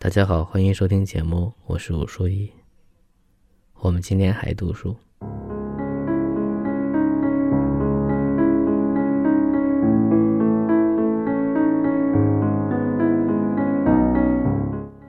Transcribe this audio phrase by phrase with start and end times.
[0.00, 2.48] 大家好，欢迎收听节目，我是武书一。
[3.80, 4.94] 我们今天还读书。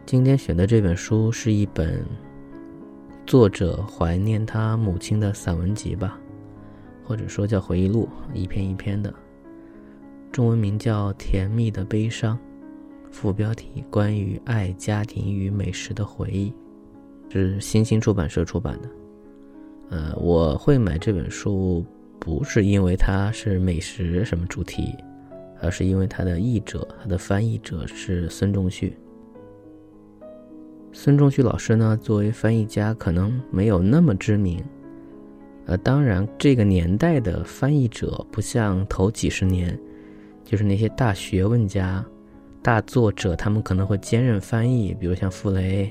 [0.07, 2.03] 今天选的这本书是一本
[3.27, 6.19] 作者怀念他母亲的散文集吧，
[7.03, 9.13] 或者说叫回忆录，一篇一篇的。
[10.31, 12.35] 中文名叫《甜蜜的悲伤》，
[13.11, 16.53] 副标题关于爱、家庭与美食的回忆，
[17.29, 18.89] 是新星出版社出版的。
[19.89, 21.83] 呃，我会买这本书，
[22.19, 24.95] 不是因为它是美食什么主题，
[25.61, 28.95] 而是因为它的译者，它的翻译者是孙仲旭。
[30.91, 34.63] 孙仲旭老师呢，作为翻译家，可能没有那么知名。
[35.65, 39.79] 呃，当然，这个年代的翻译者不像头几十年，
[40.43, 42.03] 就是那些大学问家、
[42.61, 45.85] 大作者，他们可能会兼任翻译，比如像傅雷，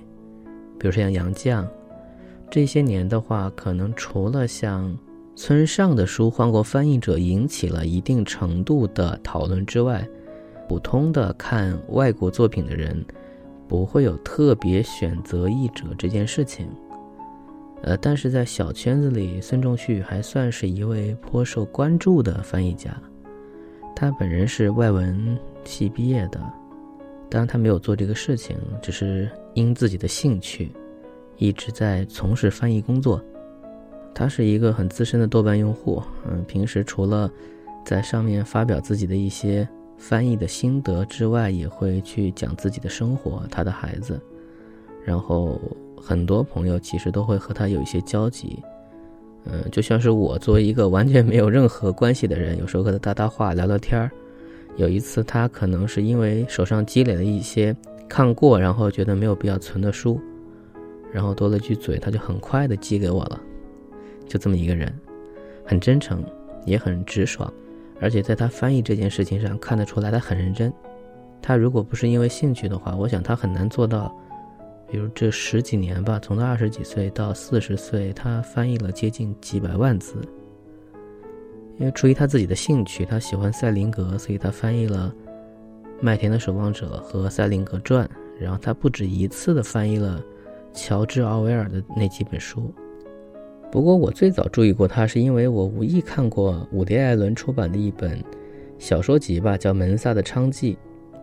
[0.79, 1.67] 比如说像杨绛。
[2.51, 4.97] 这些年的话，可能除了像
[5.35, 10.07] 村上的书换过翻译者，引起了一定程度的讨论之外，
[10.69, 13.05] 普通的看外国作品的人。
[13.66, 16.66] 不会有特别选择译者这件事情，
[17.82, 22.91] 呃，但是在小圈子里，孙仲旭还算是一位颇受关注的翻译家。
[23.95, 26.41] 他本人是外文系毕业的，
[27.30, 30.71] 当然他没有做这个事情，只是因自己的兴趣，
[31.37, 33.23] 一直在从事翻译工作。
[34.15, 37.30] 他是一个很资深的豆瓣用户，嗯，平时除了
[37.85, 39.68] 在上面发表自己的一些。
[40.01, 44.20] 翻译的心得之外，也会去讲自己的生活，他的孩子，
[45.04, 45.60] 然后
[46.01, 48.63] 很多朋友其实都会和他有一些交集，
[49.45, 54.09] 嗯，就像是我作为一个完全没有任何关系的人，有时候和他搭搭话、聊聊天儿。
[54.79, 57.76] 有一次，他可能是因为手上积累了一些
[58.09, 60.20] 看过，然后觉得没有必要存的书，
[61.12, 63.40] 然后多了句嘴，他就很快的寄给我了，
[64.28, 64.97] 就这么一个人，
[65.65, 66.25] 很真诚，
[66.64, 67.53] 也很直爽。
[68.00, 70.72] 而且在他翻译这件事情上看得出来，他很认真。
[71.42, 74.16] 他如果不是因为兴趣的话，我想他很难做到。
[74.91, 80.14] 比如这十几年吧，从他二十几岁到四十岁，他翻译了接近几百万字。
[81.78, 85.15] 因为出于他自己的兴趣，他喜欢塞林格，所以他翻译了
[86.00, 88.06] 《麦田的守望者》和《塞林格传》。
[88.41, 90.22] 然后他不止一次的翻译了
[90.72, 92.72] 乔治·奥威尔的那几本书。
[93.71, 98.22] 不过我最早注意过他，是因为我无意看过伍迪·艾伦出版的一本
[98.78, 100.75] 小说集吧，叫《门萨的娼妓》。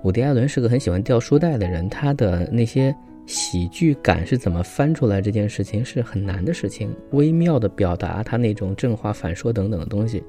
[0.04, 2.94] 伍迪·艾伦是个很喜欢掉书袋的人，他的那些
[3.26, 10.24] 喜剧感是怎么翻出来这件事情是很难的事情，微妙的表达他那种正话反说等等的东西，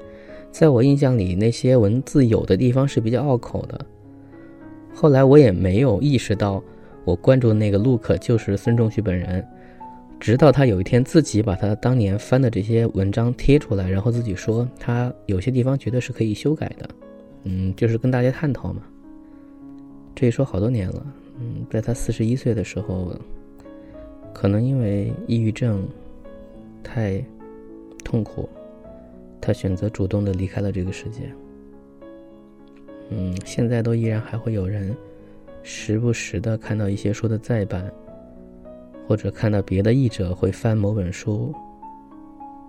[0.51, 3.84] 在我印象里，那些文字有的地方是比较拗口的。
[4.95, 6.62] 后来我也没有意识到，
[7.05, 9.47] 我关注的那个 Look 就是孙仲旭本人。
[10.19, 16.89] 直到他有一天自己把他当年翻的这些文章贴出来，然后自己说他有些地方觉得是可以修改的，
[17.45, 18.81] 嗯，就是跟大家探讨嘛。
[20.15, 21.07] 这一说好多年了，
[21.39, 23.15] 嗯，在他四十一岁的时候，
[24.33, 25.87] 可能因为抑郁症
[26.83, 27.25] 太
[28.05, 28.49] 痛苦，
[29.41, 31.33] 他选择主动的离开了这个世界。
[33.11, 34.97] 嗯，现在都依然还会有人
[35.63, 37.93] 时不时的看到一些书的再版。
[39.09, 41.55] 或者看到别的译者会翻某本书，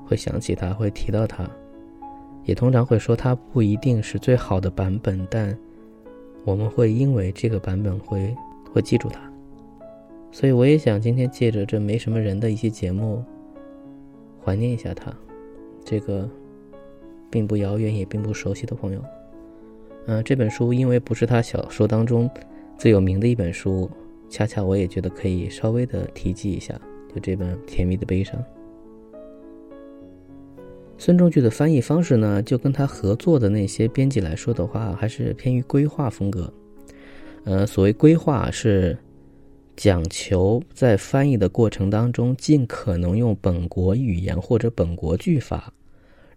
[0.06, 1.50] 会想起他，会提到他，
[2.46, 5.58] 也通常会说他不一定是最好的版本，但
[6.46, 8.36] 我们会因为这个版本会
[8.78, 9.20] 会记住他。
[10.32, 13.24] 所以我也想今天借着这没什么人的一些节目，
[14.44, 15.14] 怀念一下他，
[15.84, 16.30] 这个
[17.30, 19.04] 并不遥远也并不熟悉的朋友。
[20.06, 22.30] 嗯，这本书因为不是他小说当中
[22.78, 23.90] 最有名的一本书。
[24.30, 26.78] 恰恰我也觉得可以稍微的提及一下，
[27.14, 28.38] 就这本《甜蜜的悲伤》。
[30.98, 36.52] 孙仲旭的翻译方式呢，就跟他合作的那些编辑来说的话，还是偏于规划风格。
[37.48, 38.98] 呃，所谓规划是
[39.78, 45.72] 讲求在翻译的过程当中，尽可能用本国语言或者本国句法，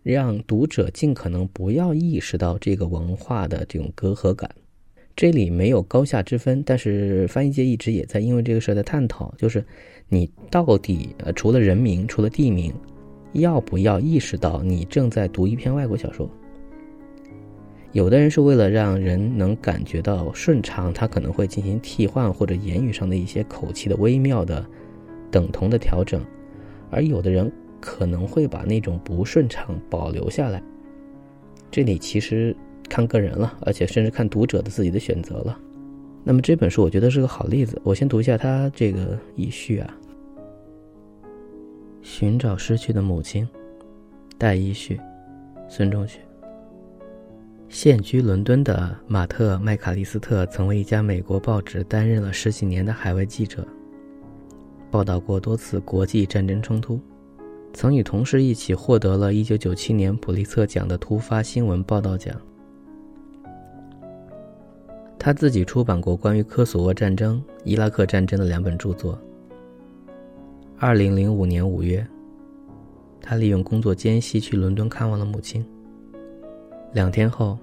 [0.05, 4.49] 让读者尽可能不要意识到这个文化的这种隔阂感。
[5.17, 9.65] 这里没有高下之分，但是翻译界一直也在因为这个事儿在探讨，就是
[10.09, 12.73] 你到底呃除了人名，除了地名，
[13.33, 16.31] 要不要意识到你正在读一篇外国小说？
[17.93, 24.65] 有的人是为了让人能感觉到顺畅，他可能会进行替换或者言语上的一些口气的微妙的
[25.31, 26.25] 等同的调整，
[26.91, 27.51] 而有的人
[27.81, 30.63] 可能会把那种不顺畅保留下来。
[31.71, 32.57] 这里其实。
[32.89, 35.57] 看个人了，而且甚至看读者的自己的选择了。
[36.25, 39.97] 那么这本书我觉得是个好例子，我先读一下他这个遗序啊。
[42.03, 43.49] 寻找失去的母亲，
[44.37, 44.99] 代遗序，
[45.69, 46.19] 孙中学。
[47.71, 53.65] 现居伦敦的马特·麦卡利斯特曾为一家美国报纸担任了十几年的海外记者，
[54.91, 57.01] 报道过多次国际战争冲突，
[57.73, 62.35] 曾与同事一起获得了一九九七年普利策奖的突发新闻报道奖。
[65.17, 69.17] 他自己出版过关于科索沃战争、伊拉克战争的两本著作。
[70.77, 72.05] 二零零五年五月，
[73.23, 75.65] 他利用工作间隙去伦敦看望了母亲。
[76.93, 77.57] 两天后，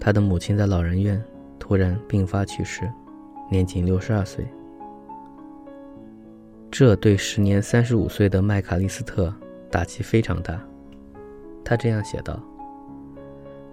[0.00, 1.22] 他的母亲在老人院
[1.58, 2.90] 突然病发去世，
[3.50, 4.46] 年仅六十二岁。
[6.70, 9.32] 这对时年三十五岁的麦卡利斯特
[9.70, 10.60] 打击非常大。
[11.64, 12.42] 他这样写道。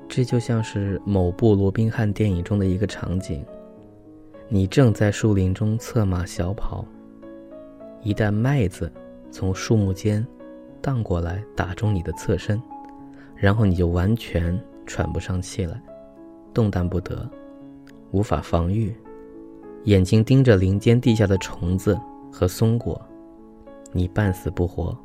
[0.08, 3.46] 这就像是某部罗宾汉电影中的一个场景：
[4.50, 6.86] 你正在树林中策马小跑，
[8.02, 8.92] 一担麦子
[9.32, 10.28] 从树木间
[10.82, 12.62] 荡过来，打中你的侧身，
[13.38, 15.82] 然后你就完全喘不上气来，
[16.54, 17.30] 动弹不得，
[18.12, 18.94] 无法防御，
[19.86, 22.00] 眼睛盯着林间地下的虫子
[22.32, 23.00] 和松果，
[23.92, 24.98] 你半死不活，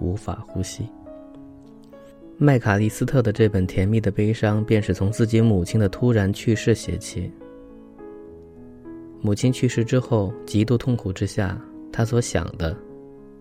[0.00, 0.86] 无法呼吸。
[2.38, 7.30] 麦卡利斯特的这本甜蜜的悲伤，便是从自己母亲的突然去世写起。
[9.20, 11.56] 母亲去世之后，极度痛苦之下，
[11.92, 12.76] 他所想的，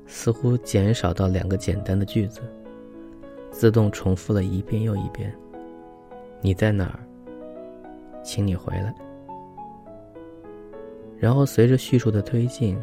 [0.06, 2.42] 似乎减少到两个简单的句子，
[3.50, 5.36] 自动重复了一遍又一遍
[6.42, 7.00] ：“你在哪儿？
[8.24, 8.94] 请你回来。”
[11.18, 12.78] 然后随着叙述的推进，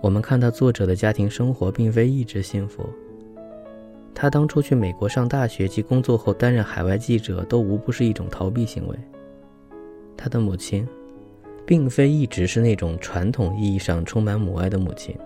[0.00, 2.88] 我们看到作者的家庭生活并非一直幸福。
[4.14, 8.96] 他当初去美国上大学及工作后担任海外记者，都无不是一种逃避行为。
[10.16, 10.86] 他的母亲，
[11.64, 15.16] 并非一直是那种传统意义上充满母爱的母亲。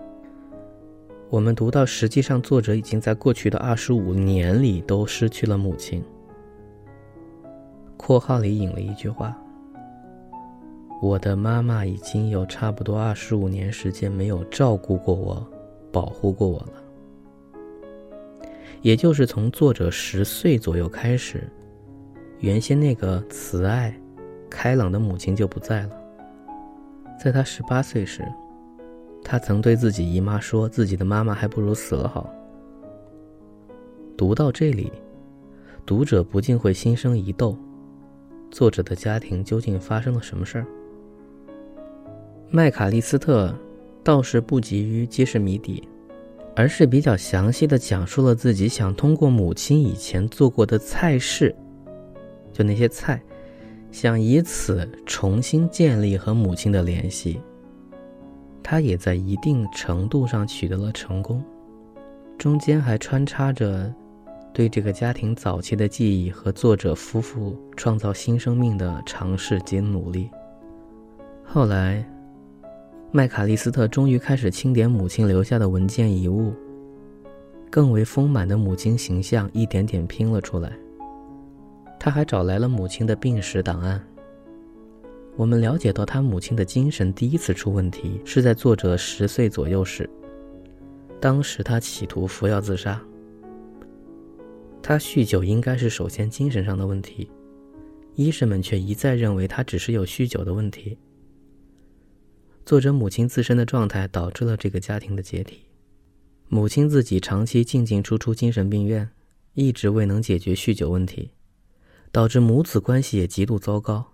[1.29, 6.01] 我们读到，实际上作者已经在过去的二十五年里都失去了母亲。
[8.05, 9.35] 括号里引了一句话
[11.01, 15.43] ：“我的妈妈已经有差不多二十五年时间没有照顾过我，
[15.91, 16.73] 保护过我了。”
[18.83, 21.49] 也就是从作者十岁左右开始，
[22.41, 23.91] 原先那个慈爱、
[24.51, 25.97] 开朗的母亲就不在了。
[27.19, 28.23] 在他十八岁时，
[29.23, 32.29] 他曾对自己姨妈说：“自己的妈妈还不如死了好。”
[34.15, 34.91] 读到这里，
[35.87, 37.57] 读者不禁会心生疑窦：
[38.55, 40.65] 作者的家庭究竟发生了什么事儿？
[42.49, 43.53] 麦卡利斯特
[44.01, 45.85] 倒是不急于揭示谜底。
[46.55, 51.53] 而是比较详细的讲述了自己想通过母亲以前做过的菜式，
[52.53, 53.21] 就那些菜，
[53.91, 57.41] 想以此重新建立和母亲的联系。
[58.63, 61.43] 他也在一定程度上取得了成功，
[62.37, 63.93] 中间还穿插着
[64.55, 70.29] 对这个家庭早期的记忆和作者夫妇创造新生命的尝试及努力。
[71.43, 72.03] 后来。
[73.11, 76.53] 麦卡利斯特终于开始清点母亲留下的文件遗物，
[77.69, 80.73] 更为丰满的母亲形象一点点拼了出来。
[81.97, 84.05] 他还找来了母亲的病史档案。
[85.37, 90.09] 我们了解到，他母亲的精神第一次出问题是在作者十岁左右时，
[91.21, 93.01] 当时他企图服药自杀。
[94.87, 97.27] 他酗酒应该是首先精神上的问题，
[98.13, 100.95] 医生们却一再认为他只是有酗酒的问题。
[102.67, 105.61] 作者母亲自身的状态导致了这个家庭的解体，
[106.49, 109.09] 母亲自己长期进进出出精神病院，
[109.55, 111.31] 一直未能解决酗酒问题，
[112.11, 114.05] 导致母子关系也极度糟糕。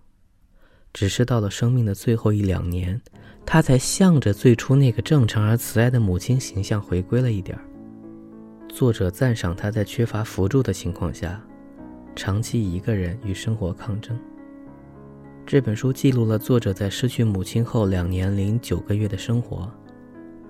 [0.94, 2.98] 只是到了生命的最后一两年，
[3.44, 7.62] 他才向着最初那个正常而慈爱的母亲形象回归了一点儿。
[8.72, 11.38] 作者赞赏他在缺乏辅助的情况下，
[12.16, 14.18] 长期一个人与生活抗争。
[15.44, 19.70] 这本书记录了作者在失去母亲后两年零九个月的生活，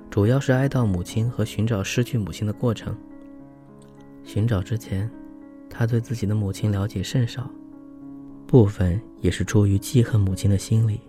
[0.08, 2.96] 主要是哀悼母亲和寻找失去母亲的过程。
[4.22, 5.10] 寻找之前，
[5.68, 7.50] 他对自己的母亲了解甚少，
[8.46, 11.00] 部分也是出于记恨母亲的心理。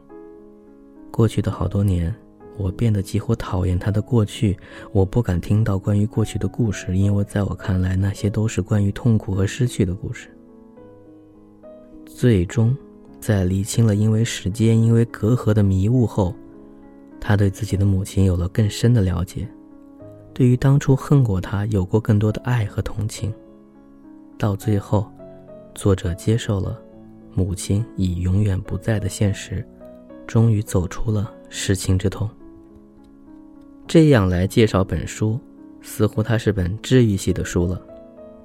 [1.11, 2.13] 过去的好多年，
[2.57, 4.57] 我变得几乎讨厌他的过去，
[4.91, 10.29] 我不敢听到关于过去的故事，因为在我看来，那些都是关于痛苦和失去的故事。
[12.05, 12.75] 最终。
[13.19, 16.35] 在理清了因为时间、因为隔阂的迷雾后，
[17.21, 19.47] 他对自己的母亲有了更深的了解，
[20.33, 23.33] 对于当初恨过他有过更多的爱和同情。
[24.37, 25.09] 到最后，
[25.73, 26.77] 作者接受了
[27.33, 29.65] 母亲已永远不在的现实，
[30.27, 32.29] 终于走出了失亲之痛。
[33.87, 35.39] 这样来介绍本书，
[35.81, 37.79] 似乎它是本治愈系的书了，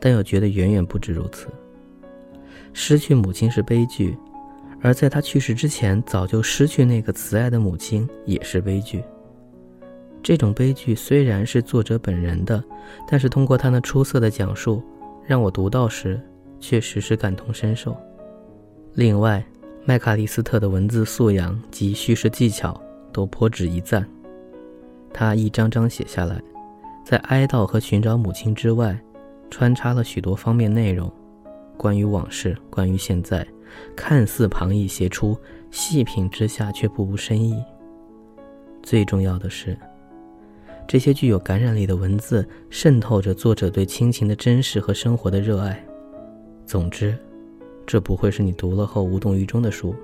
[0.01, 1.49] 但又觉得远远不止如此。
[2.73, 4.17] 失去母亲是悲剧，
[4.83, 9.03] 而在他去世之前，早就失去那个慈爱的母亲也是悲剧。
[10.23, 12.63] 这种悲剧虽然是作者本人的，
[13.09, 14.83] 但是通过他那出色的讲述，
[15.25, 16.21] 让我读到时
[16.61, 17.97] 确实是感同身受。
[18.95, 19.43] 另外，
[19.85, 22.79] 麦卡利斯特的文字素养及叙事技巧
[23.13, 24.07] 都颇值一赞。
[25.13, 26.41] 他一张张写下来，
[27.05, 28.99] 在哀悼和寻找母亲之外，
[29.51, 31.11] 穿插了许多方面内容，
[31.77, 33.47] 关于往事，关于现在，
[33.97, 35.37] 看似旁逸斜出，
[35.71, 37.63] 细品之下却不无深意。
[38.83, 39.77] 最重要的是。
[40.87, 45.85] 这些具有感染力的文字渗透着作者对亲情的真实和生活的热爱。
[46.65, 47.15] 总之，
[47.87, 49.95] 这不会是你读了后无动于衷的书。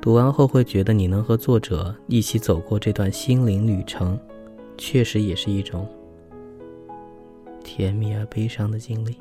[0.00, 4.18] 读完后会觉得你能和作者一起走过这段心灵旅程，
[4.78, 5.86] 确实也是一种
[7.62, 9.18] 甜蜜而悲伤的经历。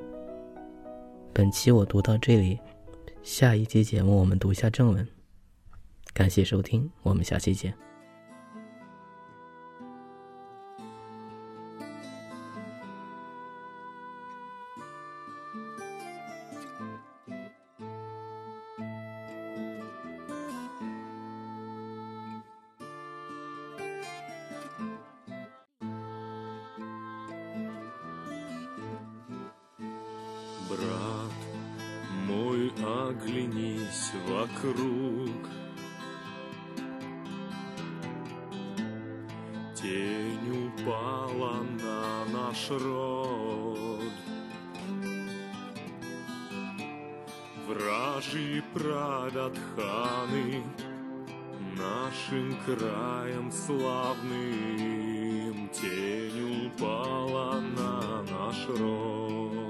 [1.33, 2.57] 本期我读到这里，
[3.21, 5.05] 下一期节目我们读下正文。
[6.13, 7.73] 感谢收听，我们下期见。
[30.69, 31.33] Брат
[32.27, 35.49] мой, оглянись вокруг.
[39.73, 44.13] Тень упала на наш род.
[47.67, 50.63] Вражьи правят ханы
[51.75, 54.09] нашим краем славным.
[55.69, 59.68] Тень упала на наш род.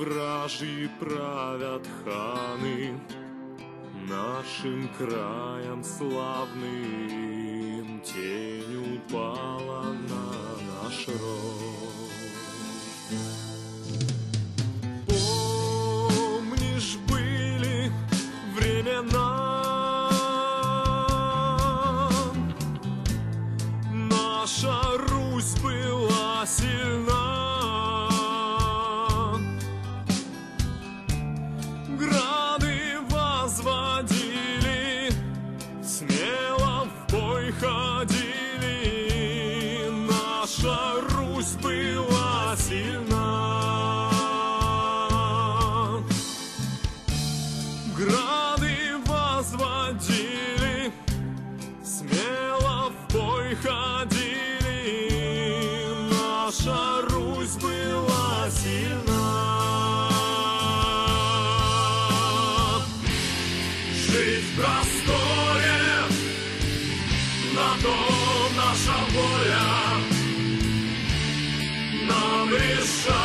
[0.00, 2.98] Вражьи правят ханы,
[4.08, 6.70] Нашим краем славным
[8.00, 10.24] тень упала на
[10.82, 11.39] наш род.
[40.58, 44.10] Наша Русь была сильна.
[47.96, 48.76] Грады
[49.06, 50.92] возводили,
[51.84, 54.98] смело в бой ходили,
[56.10, 59.09] наша Русь была сильна.
[72.90, 73.19] show.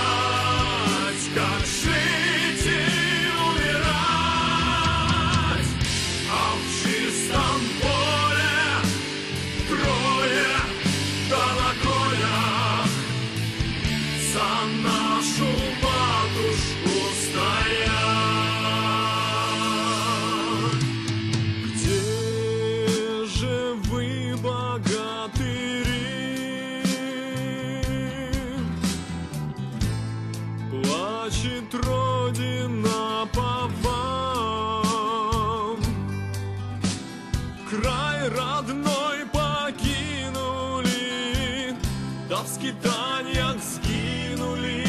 [42.65, 44.85] Скитаниях сгинули.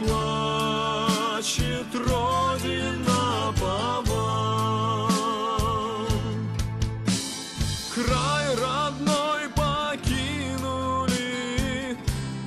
[0.00, 3.88] Плачет Родина по.
[7.94, 11.16] Край родной покинули,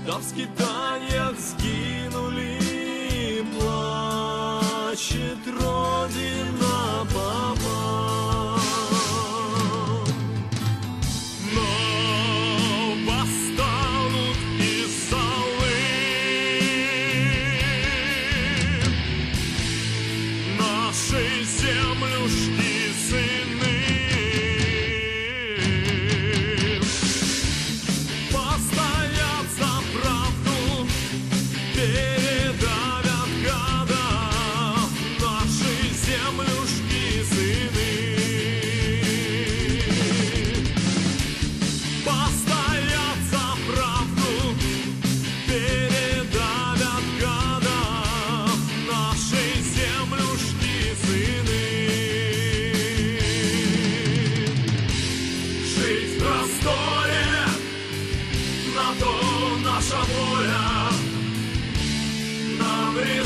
[0.07, 0.70] да в скитаниях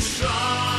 [0.06, 0.75] shine.